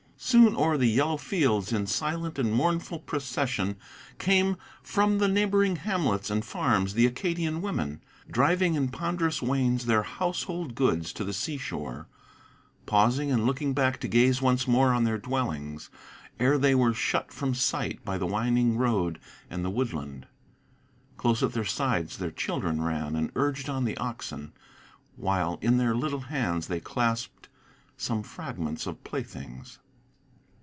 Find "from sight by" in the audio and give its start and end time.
17.33-18.19